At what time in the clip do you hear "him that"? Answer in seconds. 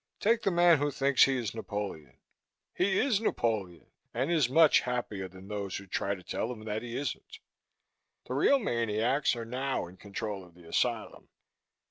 6.51-6.81